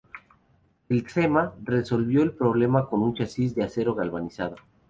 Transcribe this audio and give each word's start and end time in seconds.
El 0.89 1.03
Thema 1.03 1.53
resolvió 1.63 2.23
el 2.23 2.31
problema 2.33 2.87
con 2.89 3.03
un 3.03 3.13
chasis 3.13 3.53
de 3.53 3.63
acero 3.65 3.93
galvanizado. 3.93 4.55